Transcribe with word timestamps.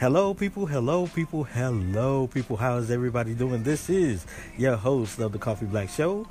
Hello, 0.00 0.32
people. 0.32 0.64
Hello, 0.64 1.06
people. 1.08 1.44
Hello, 1.44 2.26
people. 2.26 2.56
How 2.56 2.78
is 2.78 2.90
everybody 2.90 3.34
doing? 3.34 3.62
This 3.62 3.90
is 3.90 4.24
your 4.56 4.76
host 4.76 5.18
of 5.18 5.32
the 5.32 5.38
Coffee 5.38 5.66
Black 5.66 5.90
Show. 5.90 6.26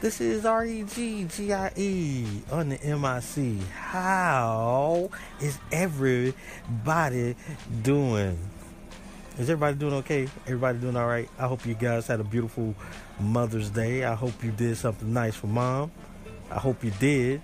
This 0.00 0.20
is 0.20 0.44
R 0.44 0.64
E 0.64 0.82
G 0.82 1.22
G 1.26 1.52
I 1.52 1.70
E 1.76 2.26
on 2.50 2.70
the 2.70 2.78
MIC. 2.78 3.62
How 3.70 5.08
is 5.40 5.56
everybody 5.70 7.36
doing? 7.84 8.36
Is 9.38 9.48
everybody 9.48 9.76
doing 9.76 9.94
okay? 9.94 10.28
Everybody 10.48 10.78
doing 10.80 10.96
all 10.96 11.06
right? 11.06 11.28
I 11.38 11.46
hope 11.46 11.64
you 11.64 11.74
guys 11.74 12.08
had 12.08 12.18
a 12.18 12.24
beautiful 12.24 12.74
Mother's 13.20 13.70
Day. 13.70 14.02
I 14.02 14.16
hope 14.16 14.42
you 14.42 14.50
did 14.50 14.76
something 14.78 15.12
nice 15.12 15.36
for 15.36 15.46
mom. 15.46 15.92
I 16.50 16.58
hope 16.58 16.82
you 16.82 16.90
did. 16.98 17.40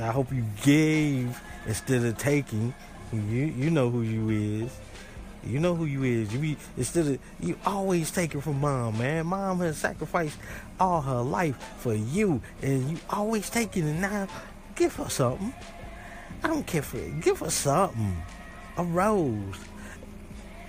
I 0.00 0.10
hope 0.10 0.32
you 0.32 0.44
gave 0.64 1.40
instead 1.64 2.02
of 2.02 2.18
taking. 2.18 2.74
You 3.12 3.20
you 3.20 3.70
know 3.70 3.90
who 3.90 4.02
you 4.02 4.64
is. 4.64 4.76
You 5.44 5.60
know 5.60 5.74
who 5.74 5.84
you 5.84 6.02
is. 6.02 6.32
You 6.32 6.40
be 6.40 6.56
instead 6.76 7.06
of 7.06 7.18
you 7.40 7.58
always 7.64 8.10
take 8.10 8.34
it 8.34 8.40
from 8.42 8.60
mom, 8.60 8.98
man. 8.98 9.26
Mom 9.26 9.60
has 9.60 9.78
sacrificed 9.78 10.38
all 10.78 11.00
her 11.00 11.22
life 11.22 11.56
for 11.78 11.94
you, 11.94 12.42
and 12.60 12.90
you 12.90 12.98
always 13.08 13.48
taking 13.48 13.86
it. 13.86 13.90
And 13.92 14.00
now, 14.00 14.28
give 14.74 14.94
her 14.96 15.08
something. 15.08 15.54
I 16.42 16.48
don't 16.48 16.66
care 16.66 16.82
for 16.82 16.98
it. 16.98 17.20
Give 17.20 17.38
her 17.40 17.50
something. 17.50 18.16
A 18.76 18.84
rose, 18.84 19.56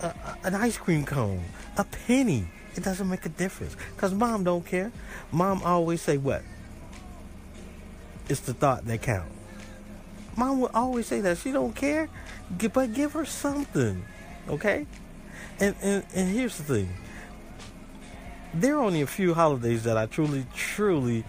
a, 0.01 0.07
a, 0.07 0.37
an 0.43 0.55
ice 0.55 0.77
cream 0.77 1.05
cone, 1.05 1.43
a 1.77 1.83
penny. 1.83 2.47
It 2.75 2.83
doesn't 2.83 3.09
make 3.09 3.25
a 3.25 3.29
difference. 3.29 3.75
Cause 3.97 4.13
mom 4.13 4.43
don't 4.43 4.65
care. 4.65 4.91
Mom 5.31 5.61
always 5.63 6.01
say 6.01 6.17
what? 6.17 6.43
It's 8.29 8.41
the 8.41 8.53
thought 8.53 8.85
that 8.85 9.01
counts. 9.01 9.38
Mom 10.39 10.61
would 10.61 10.71
always 10.73 11.05
say 11.05 11.19
that 11.19 11.37
she 11.37 11.51
don't 11.51 11.75
care, 11.75 12.07
but 12.71 12.93
give 12.93 13.11
her 13.11 13.25
something, 13.25 14.05
okay? 14.47 14.87
And 15.59 15.75
and 15.81 16.05
and 16.15 16.29
here's 16.29 16.57
the 16.57 16.63
thing. 16.63 16.89
There 18.53 18.77
are 18.77 18.83
only 18.83 19.01
a 19.01 19.07
few 19.07 19.33
holidays 19.33 19.83
that 19.83 19.97
I 19.97 20.05
truly, 20.05 20.45
truly 20.55 21.25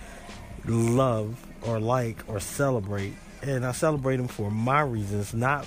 love 0.64 1.44
or 1.62 1.80
like 1.80 2.22
or 2.28 2.38
celebrate, 2.38 3.14
and 3.42 3.66
I 3.66 3.72
celebrate 3.72 4.18
them 4.18 4.28
for 4.28 4.48
my 4.48 4.82
reasons, 4.82 5.34
not 5.34 5.66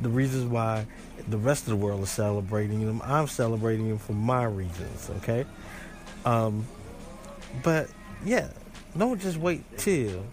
the 0.00 0.08
reasons 0.08 0.46
why 0.46 0.86
the 1.28 1.36
rest 1.36 1.64
of 1.64 1.68
the 1.68 1.76
world 1.76 2.02
is 2.02 2.08
celebrating 2.08 2.86
them. 2.86 3.02
I'm 3.04 3.26
celebrating 3.26 3.86
them 3.90 3.98
for 3.98 4.14
my 4.14 4.44
reasons, 4.44 5.10
okay? 5.18 5.44
Um, 6.24 6.66
but 7.62 7.90
yeah, 8.24 8.48
don't 8.96 9.20
just 9.20 9.36
wait 9.36 9.62
till 9.76 10.24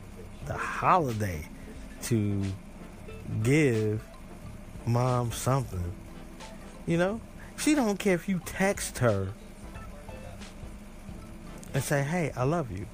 the 0.45 0.53
holiday 0.53 1.49
to 2.05 2.41
give 3.43 4.03
mom 4.85 5.31
something. 5.31 5.93
You 6.85 6.97
know? 6.97 7.21
She 7.57 7.73
don't 7.73 7.97
care 7.97 8.15
if 8.15 8.29
you 8.29 8.41
text 8.45 8.99
her 8.99 9.29
and 11.73 11.83
say, 11.83 12.03
"Hey, 12.03 12.31
I 12.35 12.43
love 12.43 12.71
you." 12.71 12.85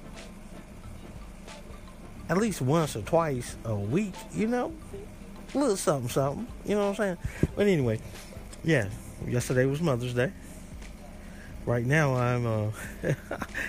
At 2.28 2.38
least 2.38 2.62
once 2.62 2.96
or 2.96 3.02
twice 3.02 3.56
a 3.64 3.74
week, 3.74 4.14
you 4.32 4.46
know? 4.46 4.72
A 5.54 5.58
little 5.58 5.76
something 5.76 6.08
something, 6.08 6.46
you 6.64 6.74
know 6.74 6.88
what 6.88 6.88
I'm 6.90 6.94
saying? 6.94 7.18
But 7.54 7.66
anyway, 7.66 8.00
yeah, 8.64 8.88
yesterday 9.26 9.66
was 9.66 9.82
Mother's 9.82 10.14
Day. 10.14 10.32
Right 11.64 11.86
now 11.86 12.16
I'm 12.16 12.46
uh 12.46 12.70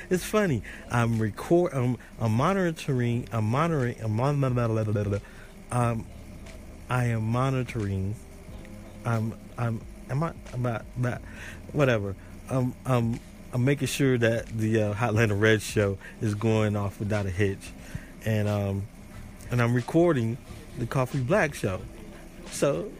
it's 0.09 0.23
funny. 0.23 0.63
I'm 0.89 1.19
record 1.19 1.73
I'm, 1.73 1.97
I'm 2.19 2.33
monitoring 2.33 3.27
I'm 3.31 3.45
monitoring 3.45 3.95
I'm 4.01 4.15
monitoring 4.15 5.21
um, 5.71 6.05
I 6.89 7.05
am 7.05 7.23
monitoring. 7.23 8.15
I'm 9.05 9.33
I'm 9.57 9.81
am 10.09 10.23
I 10.23 10.33
about 10.53 10.85
about 10.97 11.21
whatever. 11.71 12.15
Um 12.49 12.73
um 12.85 13.13
I'm 13.13 13.19
I'm 13.53 13.65
making 13.65 13.87
sure 13.87 14.17
that 14.17 14.47
the 14.47 14.81
uh, 14.81 14.93
Hotlanta 14.95 15.39
Red 15.39 15.61
show 15.61 15.99
is 16.19 16.33
going 16.33 16.75
off 16.75 16.99
without 16.99 17.27
a 17.27 17.29
hitch, 17.29 17.71
and 18.25 18.47
um 18.47 18.87
and 19.51 19.61
I'm 19.61 19.75
recording 19.75 20.37
the 20.79 20.87
Coffee 20.87 21.19
Black 21.19 21.53
show. 21.53 21.79
So 22.49 22.91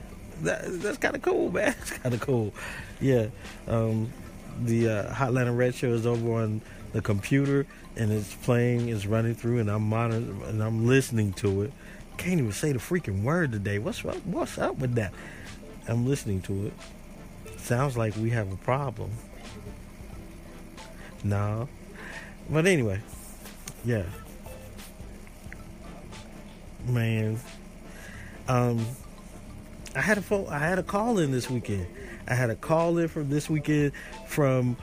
that 0.41 0.81
that's 0.81 0.99
kind 0.99 1.15
of 1.15 1.23
cool, 1.23 1.51
man. 1.51 1.73
It's 1.81 1.91
kind 1.91 2.13
of 2.13 2.21
cool. 2.21 2.53
Yeah. 3.01 3.27
Um, 3.67 4.11
the 4.61 4.89
uh, 4.89 5.13
Hotlanta 5.13 5.55
Red 5.55 5.75
show 5.75 5.89
is 5.89 6.05
over 6.05 6.41
on 6.41 6.61
the 6.91 7.01
computer 7.01 7.65
and 7.95 8.11
it's 8.11 8.33
playing, 8.35 8.89
it's 8.89 9.05
running 9.05 9.35
through, 9.35 9.59
and 9.59 9.69
I'm 9.69 9.83
monitoring 9.83 10.41
and 10.43 10.63
I'm 10.63 10.87
listening 10.87 11.33
to 11.33 11.63
it 11.63 11.73
can't 12.17 12.39
even 12.39 12.51
say 12.51 12.71
the 12.71 12.79
freaking 12.79 13.23
word 13.23 13.51
today. 13.51 13.79
What's 13.79 14.03
up? 14.05 14.25
What's 14.25 14.57
up 14.57 14.77
with 14.77 14.95
that? 14.95 15.13
I'm 15.87 16.05
listening 16.05 16.41
to 16.43 16.67
it. 16.67 16.73
Sounds 17.59 17.97
like 17.97 18.15
we 18.15 18.29
have 18.31 18.51
a 18.51 18.55
problem. 18.57 19.11
No. 21.23 21.67
But 22.49 22.65
anyway, 22.65 23.01
yeah. 23.83 24.03
Man. 26.87 27.39
Um 28.47 28.85
I 29.95 30.01
had 30.01 30.17
a 30.17 30.21
phone, 30.21 30.47
I 30.47 30.59
had 30.59 30.79
a 30.79 30.83
call 30.83 31.19
in 31.19 31.31
this 31.31 31.49
weekend. 31.49 31.87
I 32.27 32.35
had 32.35 32.49
a 32.49 32.55
call 32.55 32.97
in 32.97 33.07
from 33.07 33.29
this 33.29 33.49
weekend 33.49 33.91
from 34.27 34.77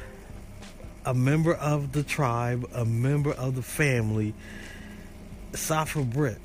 a 1.05 1.15
member 1.15 1.55
of 1.55 1.93
the 1.93 2.03
tribe, 2.03 2.69
a 2.75 2.84
member 2.84 3.33
of 3.33 3.55
the 3.56 3.62
family, 3.62 4.34
Safa 5.55 6.03
Britt 6.03 6.39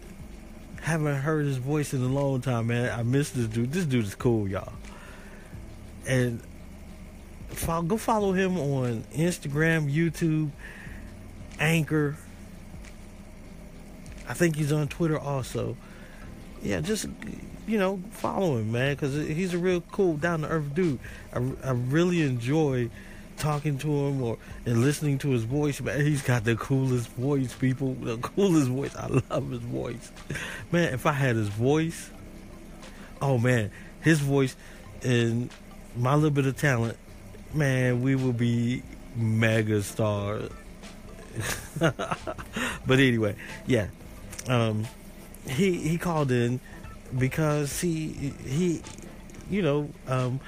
haven't 0.82 1.16
heard 1.16 1.46
his 1.46 1.58
voice 1.58 1.94
in 1.94 2.02
a 2.02 2.08
long 2.08 2.42
time, 2.42 2.68
man. 2.68 2.98
I 2.98 3.04
miss 3.04 3.32
this 3.32 3.48
dude. 3.48 3.72
This 3.72 3.86
dude 3.86 4.06
is 4.06 4.16
cool, 4.16 4.48
y'all. 4.48 4.74
And 6.08 6.42
follow, 7.50 7.82
go 7.82 7.98
follow 7.98 8.34
him 8.34 8.58
on 8.58 9.04
Instagram, 9.14 9.92
YouTube, 9.92 10.52
Anchor. 11.60 12.18
I 14.28 14.34
think 14.34 14.56
he's 14.56 14.72
on 14.72 14.88
Twitter 14.88 15.20
also. 15.20 15.76
Yeah, 16.62 16.82
just 16.82 17.08
you 17.68 17.80
know, 17.80 18.00
follow 18.12 18.58
him, 18.58 18.72
man, 18.72 18.96
because 18.96 19.16
he's 19.16 19.54
a 19.54 19.58
real 19.58 19.82
cool, 19.82 20.18
down 20.18 20.42
to 20.42 20.48
earth 20.48 20.74
dude. 20.76 21.00
I, 21.34 21.40
I 21.64 21.72
really 21.72 22.22
enjoy 22.22 22.90
talking 23.38 23.78
to 23.80 23.88
him 23.88 24.22
or 24.22 24.38
and 24.66 24.82
listening 24.82 25.18
to 25.20 25.30
his 25.32 25.44
voice, 25.44 25.82
man, 25.82 26.02
he's 26.02 26.22
got 26.22 26.44
the 26.44 26.56
coolest 26.56 27.10
voice, 27.10 27.54
people. 27.54 27.94
The 27.94 28.18
coolest 28.18 28.68
voice. 28.68 28.96
I 28.96 29.08
love 29.08 29.50
his 29.50 29.62
voice. 29.62 30.12
Man, 30.72 30.94
if 30.94 31.06
I 31.06 31.12
had 31.12 31.36
his 31.36 31.50
voice, 31.50 32.10
oh 33.22 33.38
man, 33.38 33.72
his 34.02 34.20
voice 34.20 34.56
and 35.04 35.50
my 35.96 36.16
little 36.16 36.30
bit 36.30 36.46
of 36.46 36.58
talent, 36.58 36.98
man, 37.54 38.02
we 38.02 38.16
will 38.16 38.34
be 38.34 38.84
mega 39.16 39.82
stars. 39.82 40.50
but 41.80 42.04
anyway, 42.90 43.36
yeah. 43.68 43.88
Um 44.48 44.86
he 45.48 45.78
he 45.78 45.98
called 45.98 46.32
in 46.32 46.60
because 47.18 47.80
he 47.82 48.34
he 48.46 48.82
you 49.50 49.62
know, 49.62 49.90
um 50.08 50.40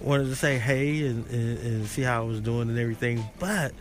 wanted 0.00 0.24
to 0.24 0.36
say 0.36 0.58
hey 0.58 1.06
and, 1.06 1.26
and, 1.28 1.58
and 1.58 1.86
see 1.86 2.02
how 2.02 2.22
I 2.22 2.24
was 2.26 2.40
doing 2.40 2.68
and 2.68 2.78
everything, 2.78 3.24
but 3.38 3.72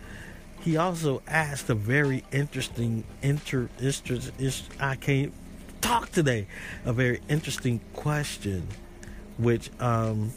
he 0.62 0.78
also 0.78 1.22
asked 1.28 1.70
a 1.70 1.76
very 1.76 2.24
interesting 2.31 3.03
inter, 3.22 3.70
inter, 3.80 4.20
I 4.80 4.96
can't 4.96 5.34
talk 5.81 6.12
today. 6.12 6.48
A 6.86 6.94
very 6.94 7.22
interesting 7.30 7.82
question 7.94 8.68
which 9.38 9.70
um 9.82 10.32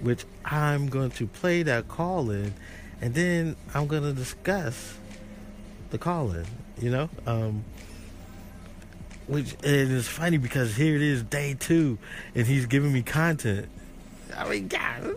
which 0.00 0.24
I'm 0.44 0.88
going 0.88 1.12
to 1.12 1.28
play 1.28 1.62
that 1.62 1.86
call 1.88 2.30
in 2.30 2.52
and 3.00 3.14
then 3.14 3.56
I'm 3.72 3.86
going 3.86 4.02
to 4.02 4.12
discuss 4.12 4.94
the 5.92 5.98
call 5.98 6.32
in 6.32 6.44
you 6.80 6.90
know? 6.90 7.08
Um 7.26 7.64
which 9.28 9.52
and 9.62 9.92
it's 9.92 10.08
funny 10.08 10.36
because 10.36 10.74
here 10.74 10.96
it 10.96 11.02
is 11.02 11.22
day 11.22 11.54
two 11.58 11.98
and 12.34 12.46
he's 12.46 12.66
giving 12.66 12.92
me 12.92 13.02
content. 13.02 13.68
I 14.36 14.48
mean 14.48 14.66
god 14.68 15.16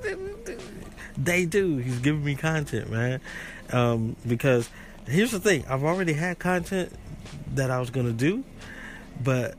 day 1.22 1.46
two 1.46 1.78
he's 1.78 2.00
giving 2.00 2.24
me 2.24 2.36
content 2.36 2.92
man. 2.92 3.20
Um, 3.72 4.16
because 4.28 4.70
here's 5.08 5.32
the 5.32 5.40
thing 5.40 5.66
i've 5.70 5.84
already 5.84 6.14
had 6.14 6.40
content 6.40 6.92
that 7.54 7.70
i 7.70 7.80
was 7.80 7.90
gonna 7.90 8.12
do 8.12 8.44
but 9.24 9.56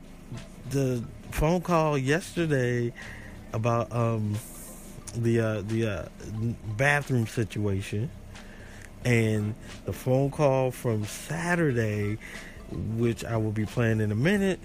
the 0.69 1.03
phone 1.31 1.61
call 1.61 1.97
yesterday 1.97 2.91
about 3.53 3.91
um, 3.91 4.35
the 5.15 5.39
uh, 5.39 5.61
the 5.61 5.87
uh, 5.87 6.05
bathroom 6.75 7.27
situation 7.27 8.09
and 9.05 9.55
the 9.85 9.93
phone 9.93 10.31
call 10.31 10.71
from 10.71 11.05
saturday 11.05 12.17
which 12.71 13.23
I 13.23 13.37
will 13.37 13.51
be 13.51 13.65
playing 13.65 14.01
in 14.01 14.11
a 14.11 14.15
minute, 14.15 14.59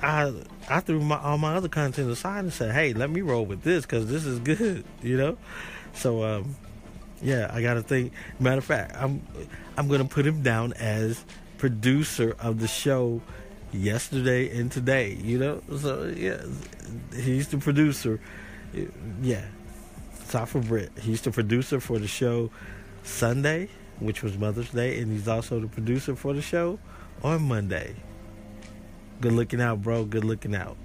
I 0.00 0.32
I 0.68 0.80
threw 0.80 1.00
my 1.00 1.18
all 1.18 1.38
my 1.38 1.54
other 1.54 1.68
content 1.68 2.10
aside 2.10 2.40
and 2.40 2.52
said, 2.52 2.72
"Hey, 2.72 2.92
let 2.92 3.10
me 3.10 3.20
roll 3.20 3.44
with 3.44 3.62
this 3.62 3.84
because 3.84 4.06
this 4.08 4.24
is 4.24 4.38
good," 4.40 4.84
you 5.02 5.16
know. 5.16 5.36
So 5.94 6.24
um, 6.24 6.56
yeah, 7.22 7.50
I 7.52 7.62
got 7.62 7.74
to 7.74 7.82
think. 7.82 8.12
Matter 8.38 8.58
of 8.58 8.64
fact, 8.64 8.94
I'm 8.96 9.22
I'm 9.76 9.88
gonna 9.88 10.04
put 10.04 10.26
him 10.26 10.42
down 10.42 10.72
as 10.74 11.24
producer 11.58 12.36
of 12.38 12.60
the 12.60 12.68
show 12.68 13.20
yesterday 13.72 14.56
and 14.58 14.70
today. 14.70 15.14
You 15.14 15.38
know, 15.38 15.62
so 15.76 16.12
yeah, 16.16 16.42
he's 17.14 17.48
the 17.48 17.58
producer. 17.58 18.20
Yeah, 19.22 19.44
Safa 20.24 20.58
Britt. 20.58 20.92
He's 21.00 21.20
the 21.20 21.30
producer 21.30 21.80
for 21.80 21.98
the 21.98 22.08
show 22.08 22.50
Sunday, 23.04 23.68
which 24.00 24.22
was 24.22 24.36
Mother's 24.36 24.70
Day, 24.70 24.98
and 24.98 25.12
he's 25.12 25.28
also 25.28 25.60
the 25.60 25.68
producer 25.68 26.16
for 26.16 26.32
the 26.32 26.42
show 26.42 26.78
on 27.22 27.42
Monday. 27.42 27.94
Good 29.20 29.32
looking 29.32 29.60
out, 29.60 29.82
bro. 29.82 30.04
Good 30.04 30.24
looking 30.24 30.54
out. 30.54 30.76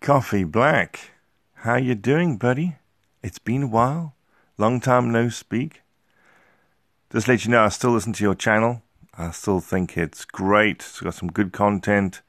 Coffee 0.00 0.44
Black. 0.44 1.12
How 1.54 1.76
you 1.76 1.94
doing, 1.94 2.36
buddy? 2.36 2.76
It's 3.22 3.38
been 3.38 3.62
a 3.62 3.66
while. 3.68 4.16
Long 4.58 4.80
time 4.80 5.12
no 5.12 5.28
speak. 5.28 5.82
Just 7.12 7.28
let 7.28 7.44
you 7.44 7.50
know, 7.50 7.62
I 7.62 7.68
still 7.68 7.92
listen 7.92 8.12
to 8.14 8.24
your 8.24 8.34
channel. 8.34 8.82
I 9.16 9.30
still 9.30 9.60
think 9.60 9.96
it's 9.96 10.24
great. 10.24 10.76
It's 10.76 11.00
got 11.00 11.14
some 11.14 11.30
good 11.30 11.52
content. 11.52 12.22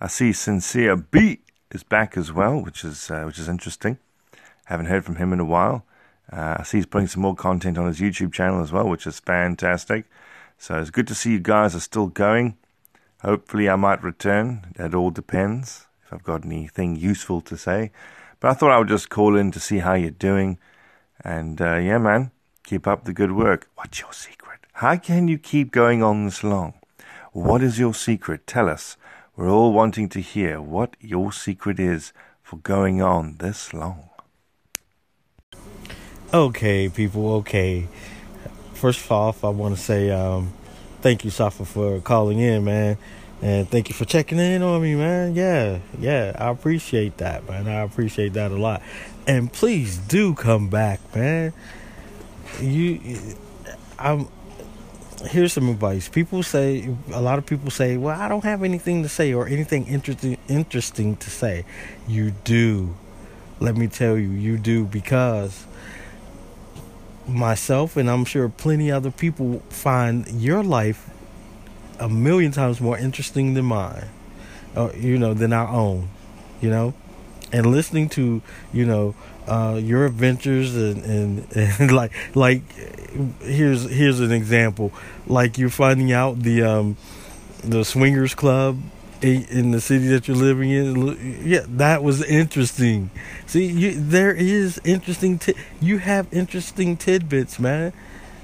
I 0.00 0.06
see 0.06 0.32
Sincere 0.32 0.96
B 0.96 1.40
is 1.70 1.82
back 1.82 2.16
as 2.16 2.32
well, 2.32 2.60
which 2.60 2.84
is 2.84 3.10
uh, 3.10 3.24
which 3.24 3.38
is 3.38 3.48
interesting. 3.48 3.98
Haven't 4.72 4.86
heard 4.86 5.04
from 5.04 5.16
him 5.16 5.34
in 5.34 5.38
a 5.38 5.44
while. 5.44 5.84
Uh, 6.32 6.56
I 6.60 6.62
see 6.62 6.78
he's 6.78 6.86
putting 6.86 7.06
some 7.06 7.20
more 7.20 7.34
content 7.34 7.76
on 7.76 7.86
his 7.86 8.00
YouTube 8.00 8.32
channel 8.32 8.62
as 8.62 8.72
well, 8.72 8.88
which 8.88 9.06
is 9.06 9.20
fantastic. 9.20 10.06
So 10.56 10.78
it's 10.80 10.88
good 10.88 11.06
to 11.08 11.14
see 11.14 11.32
you 11.32 11.40
guys 11.40 11.74
are 11.74 11.80
still 11.80 12.06
going. 12.06 12.56
Hopefully, 13.20 13.68
I 13.68 13.76
might 13.76 14.02
return. 14.02 14.72
It 14.78 14.94
all 14.94 15.10
depends 15.10 15.88
if 16.02 16.10
I've 16.10 16.22
got 16.22 16.46
anything 16.46 16.96
useful 16.96 17.42
to 17.42 17.58
say. 17.58 17.90
But 18.40 18.48
I 18.50 18.54
thought 18.54 18.70
I 18.70 18.78
would 18.78 18.88
just 18.88 19.10
call 19.10 19.36
in 19.36 19.50
to 19.50 19.60
see 19.60 19.80
how 19.80 19.92
you're 19.92 20.10
doing. 20.10 20.58
And 21.22 21.60
uh, 21.60 21.76
yeah, 21.76 21.98
man, 21.98 22.30
keep 22.64 22.86
up 22.86 23.04
the 23.04 23.12
good 23.12 23.32
work. 23.32 23.68
What's 23.74 24.00
your 24.00 24.14
secret? 24.14 24.60
How 24.72 24.96
can 24.96 25.28
you 25.28 25.36
keep 25.36 25.70
going 25.70 26.02
on 26.02 26.24
this 26.24 26.42
long? 26.42 26.72
What 27.32 27.62
is 27.62 27.78
your 27.78 27.92
secret? 27.92 28.46
Tell 28.46 28.70
us. 28.70 28.96
We're 29.36 29.50
all 29.50 29.74
wanting 29.74 30.08
to 30.08 30.20
hear 30.20 30.62
what 30.62 30.96
your 30.98 31.30
secret 31.30 31.78
is 31.78 32.14
for 32.42 32.56
going 32.56 33.02
on 33.02 33.36
this 33.36 33.74
long. 33.74 34.08
Okay, 36.34 36.88
people, 36.88 37.34
okay. 37.34 37.86
First 38.72 39.10
off, 39.10 39.44
I 39.44 39.50
want 39.50 39.76
to 39.76 39.80
say 39.82 40.10
um, 40.10 40.50
thank 41.02 41.26
you, 41.26 41.30
Safa, 41.30 41.66
for 41.66 42.00
calling 42.00 42.38
in, 42.38 42.64
man. 42.64 42.96
And 43.42 43.68
thank 43.68 43.90
you 43.90 43.94
for 43.94 44.06
checking 44.06 44.38
in 44.38 44.62
on 44.62 44.80
me, 44.80 44.94
man. 44.94 45.34
Yeah, 45.34 45.80
yeah, 45.98 46.34
I 46.38 46.48
appreciate 46.48 47.18
that, 47.18 47.46
man. 47.46 47.68
I 47.68 47.80
appreciate 47.82 48.32
that 48.32 48.50
a 48.50 48.56
lot. 48.56 48.80
And 49.26 49.52
please 49.52 49.98
do 49.98 50.34
come 50.34 50.70
back, 50.70 51.00
man. 51.14 51.52
You, 52.62 52.98
I'm. 53.98 54.26
Here's 55.26 55.52
some 55.52 55.68
advice. 55.68 56.08
People 56.08 56.42
say 56.42 56.96
a 57.12 57.20
lot 57.20 57.38
of 57.38 57.44
people 57.44 57.70
say, 57.70 57.98
"Well, 57.98 58.18
I 58.18 58.28
don't 58.28 58.44
have 58.44 58.62
anything 58.62 59.02
to 59.02 59.08
say 59.10 59.34
or 59.34 59.46
anything 59.48 59.86
interesting 59.86 60.38
interesting 60.48 61.16
to 61.16 61.28
say." 61.28 61.66
You 62.08 62.30
do. 62.44 62.96
Let 63.60 63.76
me 63.76 63.86
tell 63.86 64.16
you, 64.16 64.30
you 64.30 64.56
do 64.56 64.84
because 64.84 65.66
myself 67.26 67.96
and 67.96 68.10
I'm 68.10 68.24
sure 68.24 68.48
plenty 68.48 68.90
other 68.90 69.10
people 69.10 69.60
find 69.68 70.26
your 70.28 70.62
life 70.62 71.08
a 71.98 72.08
million 72.08 72.52
times 72.52 72.80
more 72.80 72.98
interesting 72.98 73.54
than 73.54 73.66
mine, 73.66 74.08
uh, 74.74 74.90
you 74.96 75.18
know, 75.18 75.34
than 75.34 75.52
our 75.52 75.68
own, 75.68 76.08
you 76.60 76.70
know, 76.70 76.94
and 77.52 77.66
listening 77.66 78.08
to 78.08 78.42
you 78.72 78.84
know 78.84 79.14
uh, 79.46 79.78
your 79.80 80.06
adventures 80.06 80.74
and, 80.74 81.04
and, 81.04 81.46
and 81.56 81.92
like 81.92 82.12
like 82.34 82.62
here's 83.40 83.88
here's 83.88 84.20
an 84.20 84.32
example. 84.32 84.92
Like 85.26 85.58
you're 85.58 85.70
finding 85.70 86.12
out 86.12 86.40
the 86.40 86.62
um, 86.62 86.96
the 87.62 87.84
swingers 87.84 88.34
club 88.34 88.80
in 89.22 89.70
the 89.70 89.80
city 89.80 90.08
that 90.08 90.26
you're 90.26 90.36
living 90.36 90.70
in 90.70 91.46
yeah 91.46 91.64
that 91.68 92.02
was 92.02 92.22
interesting 92.24 93.10
see 93.46 93.66
you 93.66 93.92
there 93.94 94.34
is 94.34 94.80
interesting 94.84 95.38
t- 95.38 95.54
you 95.80 95.98
have 95.98 96.26
interesting 96.32 96.96
tidbits 96.96 97.60
man 97.60 97.92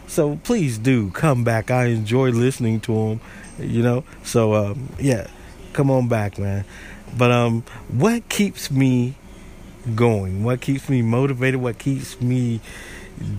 so 0.06 0.36
please 0.44 0.78
do 0.78 1.10
come 1.10 1.42
back 1.42 1.70
i 1.70 1.86
enjoy 1.86 2.30
listening 2.30 2.78
to 2.78 2.92
them 2.92 3.20
you 3.58 3.82
know. 3.82 4.04
So 4.22 4.54
um, 4.54 4.88
yeah, 4.98 5.28
come 5.72 5.90
on 5.90 6.08
back, 6.08 6.38
man. 6.38 6.64
But 7.16 7.30
um, 7.30 7.62
what 7.88 8.28
keeps 8.28 8.70
me 8.70 9.14
going? 9.94 10.44
What 10.44 10.60
keeps 10.60 10.88
me 10.88 11.02
motivated? 11.02 11.60
What 11.60 11.78
keeps 11.78 12.20
me 12.20 12.60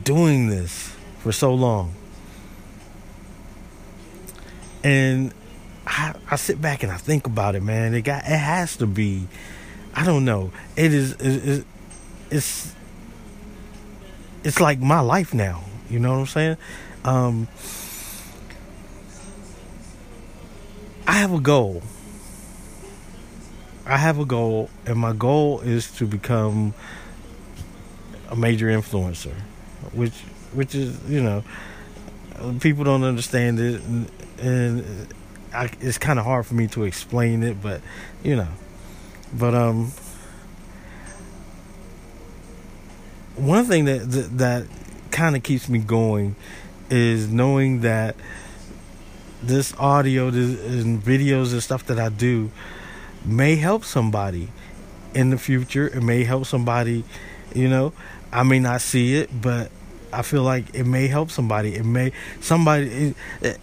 doing 0.03 0.49
this 0.49 0.93
for 1.19 1.31
so 1.31 1.53
long? 1.53 1.93
And 4.83 5.33
I, 5.89 6.13
I 6.29 6.35
sit 6.35 6.61
back 6.61 6.83
and 6.83 6.91
I 6.91 6.97
think 6.97 7.25
about 7.25 7.55
it, 7.55 7.63
man. 7.63 7.95
It 7.95 8.03
got 8.03 8.23
it 8.23 8.37
has 8.37 8.77
to 8.77 8.85
be. 8.85 9.27
I 9.95 10.05
don't 10.05 10.23
know. 10.23 10.51
It 10.75 10.93
is. 10.93 11.13
It, 11.13 11.65
it's. 12.29 12.73
It's 14.43 14.61
like 14.61 14.79
my 14.79 14.99
life 14.99 15.33
now. 15.33 15.63
You 15.89 15.99
know 15.99 16.11
what 16.11 16.19
I'm 16.19 16.25
saying? 16.27 16.57
Um, 17.03 17.47
I 21.07 21.13
have 21.13 21.33
a 21.33 21.39
goal. 21.39 21.81
I 23.85 23.97
have 23.97 24.19
a 24.19 24.25
goal, 24.25 24.69
and 24.85 24.97
my 24.97 25.13
goal 25.13 25.61
is 25.61 25.91
to 25.93 26.05
become 26.05 26.75
a 28.29 28.35
major 28.35 28.67
influencer, 28.67 29.33
which 29.91 30.13
which 30.53 30.75
is 30.75 30.97
you 31.09 31.21
know 31.21 31.43
people 32.59 32.83
don't 32.83 33.03
understand 33.03 33.59
it, 33.59 33.81
and, 33.81 34.11
and 34.39 35.13
I, 35.53 35.71
it's 35.79 35.97
kind 35.97 36.19
of 36.19 36.25
hard 36.25 36.45
for 36.45 36.53
me 36.53 36.67
to 36.67 36.83
explain 36.83 37.43
it, 37.43 37.61
but 37.61 37.81
you 38.23 38.35
know, 38.35 38.47
but 39.33 39.53
um, 39.55 39.91
one 43.35 43.65
thing 43.65 43.85
that 43.85 44.11
that, 44.11 44.37
that 44.37 44.67
kind 45.11 45.35
of 45.35 45.43
keeps 45.43 45.69
me 45.69 45.79
going 45.79 46.35
is 46.89 47.27
knowing 47.27 47.81
that 47.81 48.15
this 49.41 49.73
audio 49.77 50.29
this, 50.29 50.59
and 50.83 51.01
videos 51.01 51.51
and 51.51 51.63
stuff 51.63 51.85
that 51.85 51.99
I 51.99 52.09
do 52.09 52.51
may 53.25 53.55
help 53.55 53.85
somebody 53.85 54.49
in 55.13 55.29
the 55.29 55.37
future. 55.37 55.87
It 55.87 56.01
may 56.01 56.23
help 56.23 56.45
somebody, 56.45 57.03
you 57.53 57.69
know. 57.69 57.93
I 58.31 58.43
may 58.43 58.59
not 58.59 58.81
see 58.81 59.15
it, 59.15 59.29
but 59.41 59.71
I 60.13 60.21
feel 60.21 60.43
like 60.43 60.75
it 60.75 60.85
may 60.85 61.07
help 61.07 61.31
somebody. 61.31 61.75
It 61.75 61.85
may 61.85 62.11
somebody. 62.41 62.87
It, 62.87 63.15
it, 63.41 63.59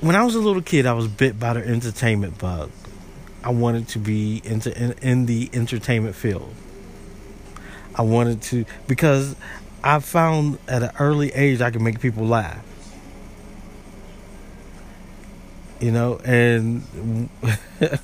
when 0.00 0.14
I 0.16 0.24
was 0.24 0.34
a 0.34 0.40
little 0.40 0.62
kid, 0.62 0.86
I 0.86 0.92
was 0.92 1.08
bit 1.08 1.38
by 1.38 1.54
the 1.54 1.66
entertainment 1.66 2.38
bug. 2.38 2.70
I 3.42 3.50
wanted 3.50 3.88
to 3.88 3.98
be 3.98 4.42
into 4.44 4.76
in, 4.76 4.92
in 5.02 5.26
the 5.26 5.48
entertainment 5.52 6.16
field. 6.16 6.52
I 7.94 8.02
wanted 8.02 8.42
to 8.42 8.64
because 8.86 9.36
I 9.82 10.00
found 10.00 10.58
at 10.68 10.82
an 10.82 10.90
early 10.98 11.32
age 11.32 11.60
I 11.60 11.70
could 11.70 11.80
make 11.80 12.00
people 12.00 12.26
laugh. 12.26 12.62
You 15.80 15.92
know, 15.92 16.18
and 16.24 16.82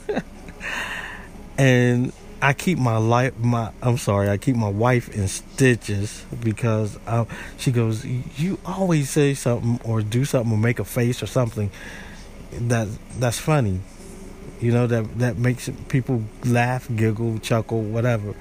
and 1.58 2.12
I 2.42 2.54
keep 2.54 2.76
my 2.76 2.96
life 2.96 3.38
my 3.38 3.70
I'm 3.80 3.96
sorry, 3.96 4.28
I 4.28 4.36
keep 4.36 4.56
my 4.56 4.68
wife 4.68 5.08
in 5.14 5.28
stitches 5.28 6.24
because 6.42 6.98
she 7.56 7.70
goes, 7.70 8.04
"You 8.04 8.58
always 8.66 9.10
say 9.10 9.34
something 9.34 9.78
or 9.84 10.02
do 10.02 10.24
something 10.24 10.52
or 10.52 10.58
make 10.58 10.80
a 10.80 10.84
face 10.84 11.22
or 11.22 11.26
something 11.26 11.70
that 12.50 12.88
that's 13.20 13.38
funny." 13.38 13.78
You 14.60 14.72
know 14.72 14.88
that 14.88 15.20
that 15.20 15.38
makes 15.38 15.70
people 15.86 16.24
laugh, 16.44 16.88
giggle, 16.94 17.38
chuckle, 17.38 17.80
whatever. 17.80 18.34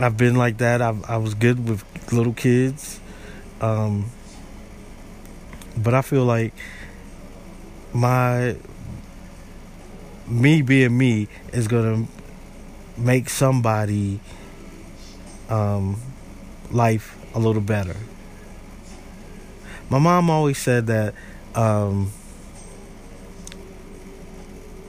I've 0.00 0.16
been 0.16 0.36
like 0.36 0.56
that. 0.58 0.80
I 0.80 0.96
I 1.06 1.18
was 1.18 1.34
good 1.34 1.68
with 1.68 1.84
little 2.10 2.32
kids, 2.32 3.00
um, 3.60 4.06
but 5.76 5.92
I 5.92 6.00
feel 6.00 6.24
like 6.24 6.54
my 7.92 8.56
me 10.26 10.62
being 10.62 10.96
me 10.96 11.28
is 11.52 11.68
gonna 11.68 12.06
make 12.96 13.28
somebody 13.28 14.20
um, 15.48 16.00
life 16.70 17.16
a 17.34 17.38
little 17.38 17.62
better. 17.62 17.96
My 19.90 19.98
mom 19.98 20.30
always 20.30 20.58
said 20.58 20.86
that 20.86 21.14
um, 21.54 22.12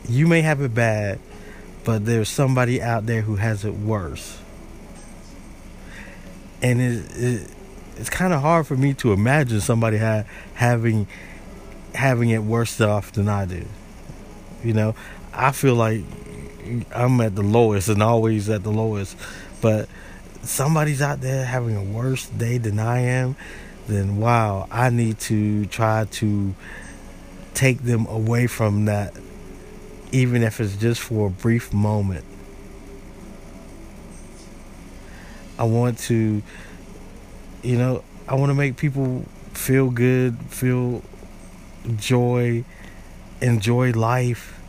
you 0.08 0.28
may 0.28 0.42
have 0.42 0.62
it 0.62 0.74
bad, 0.74 1.20
but 1.84 2.06
there's 2.06 2.30
somebody 2.30 2.82
out 2.82 3.06
there 3.06 3.22
who 3.22 3.36
has 3.36 3.66
it 3.66 3.74
worse 3.74 4.40
and 6.64 6.82
it, 6.82 7.18
it 7.18 7.52
it's 7.98 8.10
kind 8.10 8.34
of 8.34 8.42
hard 8.42 8.66
for 8.66 8.76
me 8.76 8.94
to 8.96 9.14
imagine 9.14 9.62
somebody 9.62 9.98
ha- 9.98 10.24
having 10.56 11.06
having 11.94 12.30
it 12.30 12.40
worse 12.42 12.82
off 12.82 13.12
than 13.12 13.30
I 13.30 13.46
do. 13.46 13.66
You 14.64 14.74
know, 14.74 14.96
I 15.32 15.52
feel 15.52 15.76
like 15.76 16.02
I'm 16.94 17.20
at 17.22 17.36
the 17.36 17.42
lowest 17.42 17.90
and 17.90 18.02
always 18.02 18.50
at 18.50 18.64
the 18.64 18.72
lowest, 18.72 19.18
but 19.62 19.88
somebody's 20.44 21.02
out 21.02 21.22
there 21.22 21.46
having 21.46 21.76
a 21.76 21.84
worse 21.84 22.28
day 22.28 22.58
than 22.58 22.80
I 22.80 23.00
am, 23.00 23.36
then 23.88 24.18
wow, 24.18 24.68
I 24.72 24.90
need 24.90 25.20
to 25.20 25.66
try 25.66 26.06
to 26.06 26.56
take 27.54 27.84
them 27.84 28.06
away 28.08 28.48
from 28.48 28.86
that, 28.86 29.14
even 30.12 30.44
if 30.44 30.60
it's 30.60 30.76
just 30.76 31.02
for 31.02 31.28
a 31.28 31.30
brief 31.30 31.74
moment. 31.74 32.26
I 35.58 35.66
want 35.66 36.00
to, 36.00 36.42
you 37.62 37.78
know, 37.78 38.04
I 38.28 38.36
want 38.36 38.50
to 38.50 38.56
make 38.56 38.76
people 38.78 39.26
feel 39.54 39.90
good, 39.92 40.38
feel 40.50 41.04
joy, 41.96 42.64
enjoy 43.42 43.92
life. 43.92 44.60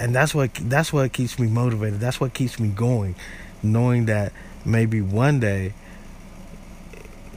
And 0.00 0.14
that's 0.14 0.34
what 0.34 0.54
that's 0.54 0.92
what 0.92 1.12
keeps 1.12 1.38
me 1.38 1.46
motivated. 1.46 2.00
That's 2.00 2.18
what 2.18 2.34
keeps 2.34 2.58
me 2.58 2.68
going, 2.68 3.14
knowing 3.62 4.06
that 4.06 4.32
maybe 4.64 5.00
one 5.00 5.38
day 5.38 5.74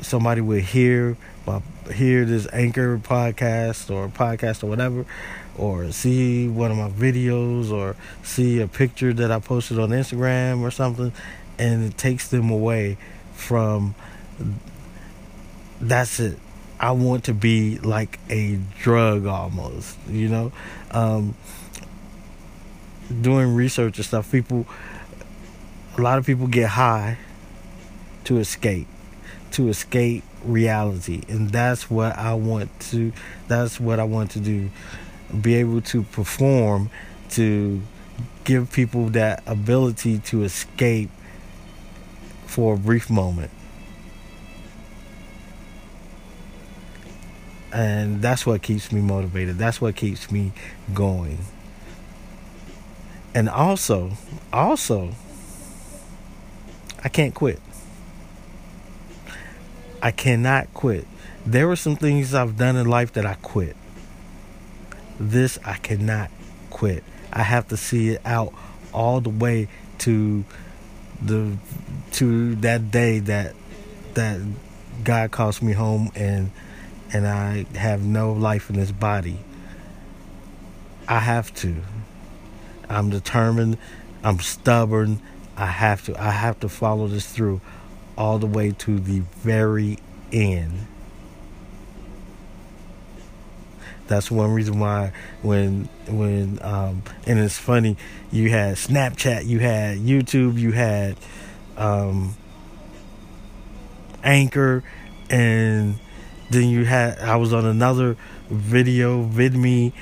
somebody 0.02 0.42
will 0.42 0.62
hear 0.62 1.18
my 1.46 1.62
hear 1.94 2.26
this 2.26 2.48
anchor 2.54 2.98
podcast 2.98 3.94
or 3.94 4.08
podcast 4.08 4.64
or 4.64 4.68
whatever 4.68 5.06
or 5.58 5.92
see 5.92 6.48
one 6.48 6.72
of 6.72 6.78
my 6.78 6.90
videos 6.90 7.70
or 7.70 7.96
see 8.24 8.60
a 8.62 8.68
picture 8.68 9.14
that 9.14 9.30
I 9.30 9.40
posted 9.40 9.78
on 9.78 9.90
Instagram 9.90 10.62
or 10.62 10.72
something 10.72 11.12
and 11.60 11.84
it 11.84 11.98
takes 11.98 12.30
them 12.30 12.50
away 12.50 12.98
from 13.34 13.94
that's 15.82 16.20
it. 16.20 16.40
I 16.80 16.92
want 16.92 17.26
to 17.26 17.34
be 17.34 17.78
like 17.80 18.20
a 18.30 18.60
drug 18.80 19.26
almost, 19.26 19.98
you 20.10 20.28
know. 20.28 20.52
Um, 20.92 21.36
doing 23.22 23.54
research 23.54 23.98
and 23.98 24.06
stuff, 24.06 24.32
people, 24.32 24.66
a 25.98 26.02
lot 26.02 26.18
of 26.18 26.26
people 26.26 26.48
get 26.48 26.70
high 26.70 27.18
to 28.26 28.38
escape, 28.38 28.88
to 29.52 29.70
escape 29.70 30.24
reality, 30.44 31.22
and 31.28 31.50
that's 31.50 31.90
what 31.90 32.18
I 32.18 32.34
want 32.34 32.80
to. 32.92 33.14
That's 33.48 33.80
what 33.80 34.00
I 34.00 34.04
want 34.04 34.32
to 34.32 34.40
do. 34.40 34.70
Be 35.42 35.56
able 35.56 35.82
to 35.82 36.04
perform, 36.04 36.90
to 37.32 37.82
give 38.44 38.72
people 38.72 39.10
that 39.10 39.44
ability 39.48 40.20
to 40.20 40.44
escape 40.44 41.10
for 42.46 42.76
a 42.76 42.78
brief 42.78 43.10
moment. 43.10 43.52
And 47.72 48.22
that's 48.22 48.46
what 48.46 48.62
keeps 48.62 48.92
me 48.92 49.02
motivated. 49.02 49.58
That's 49.58 49.82
what 49.82 49.96
keeps 49.96 50.30
me 50.30 50.52
going. 50.94 51.40
And 53.36 53.50
also, 53.50 54.12
also, 54.52 55.12
I 57.04 57.10
can't 57.10 57.34
quit. 57.34 57.60
I 60.02 60.12
cannot 60.12 60.74
quit. 60.74 61.08
There 61.46 61.68
were 61.68 61.76
some 61.76 61.96
things 61.96 62.34
I've 62.34 62.58
done 62.58 62.76
in 62.76 62.88
life 62.88 63.14
that 63.14 63.26
I 63.26 63.36
quit. 63.36 63.76
This 65.20 65.58
I 65.66 65.76
cannot 65.76 66.30
quit. 66.70 67.04
I 67.32 67.44
have 67.44 67.68
to 67.70 67.78
see 67.78 68.10
it 68.10 68.22
out 68.26 68.54
all 68.94 69.22
the 69.22 69.30
way 69.30 69.68
to 70.00 70.44
the 71.22 71.58
to 72.12 72.56
that 72.56 72.92
day 72.92 73.20
that 73.20 73.56
that 74.14 74.40
God 75.04 75.32
calls 75.32 75.62
me 75.62 75.74
home 75.74 76.12
and 76.16 76.52
and 77.12 77.28
I 77.28 77.66
have 77.76 78.04
no 78.04 78.34
life 78.34 78.70
in 78.70 78.76
this 78.76 78.92
body. 78.92 79.40
I 81.08 81.20
have 81.20 81.54
to. 81.56 81.76
I'm 82.94 83.10
determined. 83.10 83.78
I'm 84.24 84.40
stubborn. 84.40 85.20
I 85.58 85.66
have 85.66 86.06
to. 86.06 86.22
I 86.22 86.32
have 86.32 86.60
to 86.62 86.70
follow 86.70 87.08
this 87.08 87.26
through 87.32 87.62
all 88.18 88.40
the 88.40 88.48
way 88.48 88.72
to 88.72 89.00
the 89.00 89.20
very 89.38 90.00
end. 90.32 90.88
That's 94.08 94.30
one 94.30 94.54
reason 94.54 94.80
why 94.80 95.12
when 95.42 95.90
when 96.08 96.60
um, 96.62 97.04
and 97.26 97.40
it's 97.40 97.58
funny 97.58 97.98
you 98.32 98.50
had 98.50 98.76
Snapchat, 98.76 99.46
you 99.46 99.60
had 99.60 99.98
YouTube, 99.98 100.60
you 100.60 100.72
had 100.72 101.18
um, 101.78 102.36
Anchor, 104.24 104.84
and 105.30 106.00
then 106.50 106.70
you 106.70 106.86
had 106.86 107.20
I 107.20 107.38
was 107.38 107.54
on 107.54 107.66
another 107.66 108.18
video 108.50 109.26
VidMe. 109.26 109.94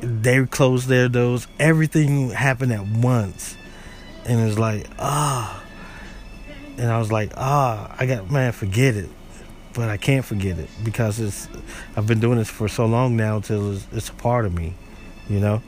They 0.00 0.44
closed 0.46 0.88
their 0.88 1.08
doors. 1.08 1.46
Everything 1.58 2.30
happened 2.30 2.72
at 2.72 2.86
once, 2.86 3.56
and 4.24 4.40
it's 4.40 4.58
like 4.58 4.86
ah. 4.98 5.62
And 6.78 6.90
I 6.90 6.98
was 6.98 7.10
like, 7.10 7.32
ah, 7.36 7.94
I 7.98 8.04
got 8.06 8.30
man, 8.30 8.52
forget 8.52 8.96
it 8.96 9.08
but 9.76 9.90
I 9.90 9.98
can't 9.98 10.24
forget 10.24 10.58
it 10.58 10.70
because 10.82 11.20
it's 11.20 11.48
I've 11.96 12.06
been 12.06 12.18
doing 12.18 12.38
this 12.38 12.48
for 12.48 12.66
so 12.66 12.86
long 12.86 13.14
now 13.14 13.40
till 13.40 13.74
it's, 13.74 13.86
it's 13.92 14.08
a 14.08 14.14
part 14.14 14.46
of 14.46 14.54
me, 14.54 14.72
you 15.28 15.38
know. 15.38 15.60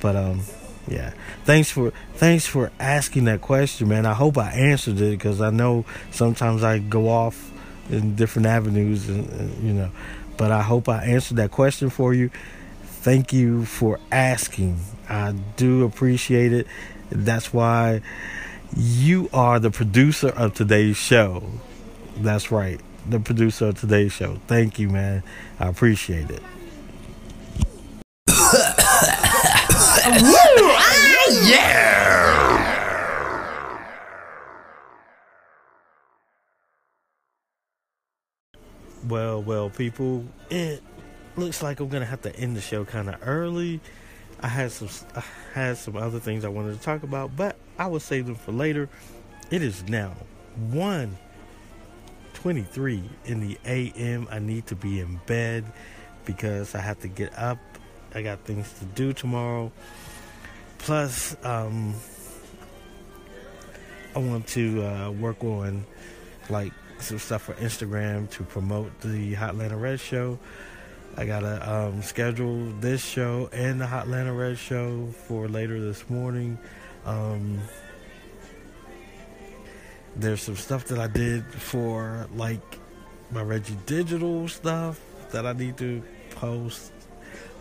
But 0.00 0.16
um, 0.16 0.40
yeah. 0.88 1.12
Thanks 1.44 1.70
for 1.70 1.92
thanks 2.14 2.46
for 2.46 2.72
asking 2.80 3.24
that 3.26 3.40
question, 3.40 3.88
man. 3.88 4.06
I 4.06 4.12
hope 4.12 4.36
I 4.38 4.50
answered 4.50 5.00
it 5.00 5.12
because 5.12 5.40
I 5.40 5.50
know 5.50 5.84
sometimes 6.10 6.64
I 6.64 6.80
go 6.80 7.08
off 7.08 7.52
in 7.90 8.16
different 8.16 8.46
avenues, 8.46 9.08
and, 9.08 9.30
and 9.30 9.64
you 9.64 9.72
know. 9.72 9.90
But 10.36 10.50
I 10.50 10.62
hope 10.62 10.88
I 10.88 11.04
answered 11.04 11.36
that 11.36 11.52
question 11.52 11.90
for 11.90 12.12
you. 12.12 12.30
Thank 13.04 13.32
you 13.32 13.64
for 13.66 14.00
asking. 14.10 14.80
I 15.08 15.34
do 15.56 15.84
appreciate 15.84 16.52
it. 16.52 16.66
That's 17.10 17.52
why 17.52 18.00
you 18.74 19.28
are 19.32 19.60
the 19.60 19.70
producer 19.70 20.28
of 20.30 20.54
today's 20.54 20.96
show. 20.96 21.44
That's 22.16 22.50
right 22.50 22.80
the 23.08 23.20
producer 23.20 23.68
of 23.68 23.78
today's 23.80 24.12
show. 24.12 24.38
Thank 24.46 24.78
you, 24.78 24.88
man. 24.88 25.22
I 25.60 25.68
appreciate 25.68 26.30
it. 26.30 26.42
yeah. 31.42 32.70
Well, 39.06 39.42
well, 39.42 39.68
people, 39.68 40.24
it 40.48 40.82
looks 41.36 41.62
like 41.62 41.80
I'm 41.80 41.88
gonna 41.88 42.04
have 42.04 42.22
to 42.22 42.34
end 42.36 42.56
the 42.56 42.60
show 42.60 42.84
kind 42.84 43.08
of 43.08 43.16
early. 43.26 43.80
I 44.40 44.48
had 44.48 44.72
some, 44.72 44.88
I 45.14 45.22
had 45.54 45.76
some 45.76 45.96
other 45.96 46.18
things 46.18 46.44
I 46.44 46.48
wanted 46.48 46.76
to 46.76 46.82
talk 46.82 47.02
about, 47.02 47.36
but 47.36 47.56
I 47.78 47.86
will 47.86 48.00
save 48.00 48.26
them 48.26 48.34
for 48.34 48.52
later. 48.52 48.88
It 49.50 49.62
is 49.62 49.88
now 49.88 50.14
one 50.70 51.16
23 52.44 53.02
in 53.24 53.40
the 53.40 53.58
AM. 53.64 54.28
I 54.30 54.38
need 54.38 54.66
to 54.66 54.76
be 54.76 55.00
in 55.00 55.18
bed 55.26 55.64
because 56.26 56.74
I 56.74 56.80
have 56.80 57.00
to 57.00 57.08
get 57.08 57.36
up. 57.38 57.58
I 58.14 58.22
got 58.22 58.40
things 58.40 58.70
to 58.80 58.84
do 58.84 59.12
tomorrow. 59.12 59.72
Plus, 60.78 61.34
um, 61.42 61.94
I 64.14 64.18
want 64.18 64.46
to 64.48 64.84
uh, 64.84 65.10
work 65.10 65.42
on 65.42 65.86
like 66.50 66.72
some 66.98 67.18
stuff 67.18 67.42
for 67.42 67.54
Instagram 67.54 68.28
to 68.30 68.42
promote 68.44 69.00
the 69.00 69.34
Hotlanta 69.34 69.80
Red 69.80 69.98
show. 69.98 70.38
I 71.16 71.26
gotta 71.26 71.72
um, 71.72 72.02
schedule 72.02 72.72
this 72.80 73.04
show 73.04 73.48
and 73.52 73.80
the 73.80 73.84
Hotlanta 73.84 74.36
Red 74.36 74.58
show 74.58 75.06
for 75.28 75.46
later 75.46 75.80
this 75.80 76.10
morning. 76.10 76.58
Um, 77.04 77.60
there's 80.16 80.42
some 80.42 80.56
stuff 80.56 80.86
that 80.86 80.98
I 80.98 81.06
did 81.06 81.46
for 81.46 82.26
like 82.34 82.80
my 83.30 83.42
Reggie 83.42 83.78
Digital 83.86 84.48
stuff 84.48 85.00
that 85.30 85.46
I 85.46 85.52
need 85.52 85.76
to 85.78 86.02
post 86.30 86.90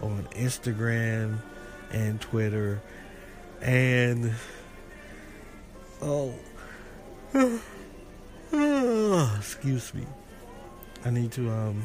on 0.01 0.23
Instagram 0.31 1.37
and 1.91 2.19
Twitter 2.19 2.81
and 3.61 4.33
oh 6.01 6.33
excuse 9.37 9.93
me 9.93 10.07
I 11.05 11.11
need 11.11 11.31
to 11.33 11.51
um 11.51 11.83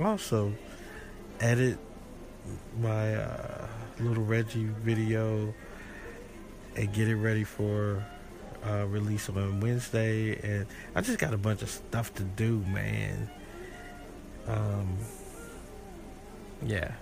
also 0.00 0.54
edit 1.40 1.78
my 2.80 3.14
uh, 3.14 3.66
little 4.00 4.24
Reggie 4.24 4.70
video 4.82 5.52
and 6.76 6.92
get 6.92 7.08
it 7.08 7.16
ready 7.16 7.44
for 7.44 8.04
uh, 8.66 8.86
release 8.86 9.28
on 9.28 9.60
Wednesday, 9.60 10.38
and 10.42 10.66
I 10.94 11.00
just 11.00 11.18
got 11.18 11.34
a 11.34 11.38
bunch 11.38 11.62
of 11.62 11.70
stuff 11.70 12.14
to 12.14 12.22
do, 12.22 12.58
man. 12.68 13.30
Um, 14.46 14.96
yeah, 16.64 16.92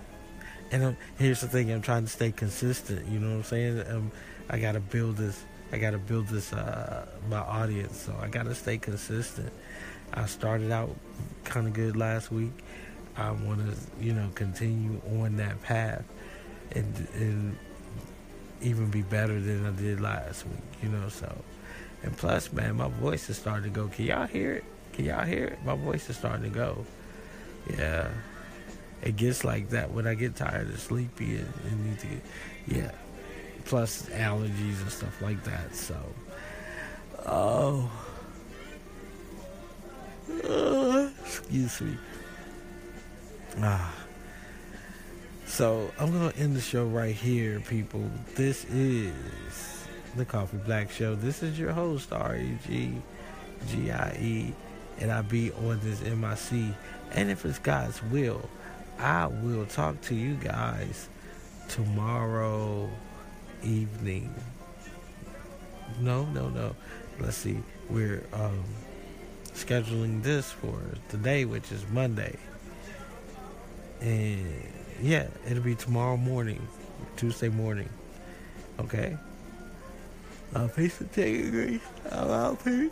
and 0.71 0.83
um, 0.83 0.97
here's 1.17 1.41
the 1.41 1.47
thing: 1.47 1.71
I'm 1.71 1.81
trying 1.81 2.03
to 2.03 2.09
stay 2.09 2.31
consistent. 2.31 3.07
You 3.07 3.19
know 3.19 3.29
what 3.29 3.37
I'm 3.37 3.43
saying? 3.43 3.83
Um, 3.87 4.11
I 4.49 4.59
gotta 4.59 4.79
build 4.79 5.17
this. 5.17 5.43
I 5.71 5.77
gotta 5.77 5.97
build 5.97 6.27
this 6.27 6.53
uh, 6.53 7.05
my 7.29 7.39
audience, 7.39 7.99
so 7.99 8.15
I 8.21 8.27
gotta 8.27 8.55
stay 8.55 8.77
consistent. 8.77 9.51
I 10.13 10.25
started 10.25 10.71
out 10.71 10.95
kind 11.43 11.67
of 11.67 11.73
good 11.73 11.97
last 11.97 12.31
week. 12.31 12.53
I 13.17 13.31
want 13.31 13.59
to, 13.61 13.75
you 14.03 14.13
know, 14.13 14.29
continue 14.35 15.01
on 15.19 15.37
that 15.37 15.61
path, 15.63 16.03
and 16.71 17.07
and 17.15 17.57
even 18.61 18.89
be 18.89 19.01
better 19.01 19.39
than 19.39 19.65
I 19.65 19.71
did 19.71 19.99
last 20.01 20.45
week. 20.45 20.57
You 20.83 20.89
know, 20.89 21.09
so 21.09 21.35
And 22.03 22.15
plus, 22.15 22.51
man, 22.53 22.77
my 22.77 22.87
voice 22.87 23.29
is 23.29 23.37
starting 23.37 23.63
to 23.63 23.69
go. 23.69 23.87
Can 23.87 24.05
y'all 24.05 24.27
hear 24.27 24.53
it? 24.53 24.63
Can 24.93 25.05
y'all 25.05 25.25
hear 25.25 25.45
it? 25.45 25.59
My 25.65 25.75
voice 25.75 26.09
is 26.09 26.17
starting 26.17 26.43
to 26.43 26.49
go. 26.49 26.85
Yeah. 27.77 28.09
It 29.01 29.15
gets 29.15 29.43
like 29.43 29.69
that 29.69 29.91
when 29.91 30.07
I 30.07 30.13
get 30.15 30.35
tired 30.35 30.67
and 30.67 30.79
sleepy 30.79 31.37
and, 31.37 31.53
and 31.69 31.85
need 31.85 31.99
to 31.99 32.07
get, 32.07 32.21
yeah. 32.67 32.91
Plus 33.65 34.03
allergies 34.07 34.81
and 34.81 34.91
stuff 34.91 35.21
like 35.21 35.43
that. 35.43 35.75
So, 35.75 35.97
oh. 37.25 37.91
Uh, 40.43 41.09
excuse 41.21 41.81
me. 41.81 41.97
Ah. 43.61 43.91
So 45.47 45.89
I'm 45.99 46.11
gonna 46.11 46.33
end 46.37 46.55
the 46.55 46.61
show 46.61 46.85
right 46.85 47.15
here, 47.15 47.59
people. 47.61 48.07
This 48.35 48.65
is 48.65 49.13
the 50.15 50.25
Coffee 50.25 50.57
Black 50.57 50.91
Show. 50.91 51.15
This 51.15 51.41
is 51.41 51.57
your 51.57 51.71
host, 51.71 52.13
R 52.13 52.35
E 52.35 52.57
G 52.67 53.01
G 53.67 53.91
I 53.91 54.17
E, 54.21 54.53
and 54.99 55.11
I 55.11 55.21
be 55.21 55.51
on 55.53 55.79
this 55.81 56.01
MIC. 56.01 56.75
And 57.13 57.31
if 57.31 57.45
it's 57.45 57.57
God's 57.57 58.03
will, 58.03 58.47
I 58.99 59.25
will 59.25 59.65
talk 59.65 59.99
to 60.01 60.15
you 60.15 60.35
guys 60.35 61.09
tomorrow 61.67 62.87
evening. 63.63 64.35
No, 65.99 66.25
no, 66.25 66.49
no. 66.49 66.75
Let's 67.19 67.37
see. 67.37 67.57
We're 67.89 68.23
um, 68.33 68.63
scheduling 69.55 70.21
this 70.21 70.51
for 70.51 70.79
today, 71.09 71.45
which 71.45 71.71
is 71.71 71.83
Monday. 71.89 72.37
And 74.01 74.63
yeah, 75.01 75.27
it'll 75.49 75.63
be 75.63 75.75
tomorrow 75.75 76.17
morning, 76.17 76.67
Tuesday 77.15 77.49
morning. 77.49 77.89
Okay? 78.79 79.17
Uh, 80.55 80.67
peace 80.67 80.99
and 81.01 81.11
take. 81.11 81.81
I'm 82.11 82.29
out, 82.29 82.63
peace. 82.63 82.91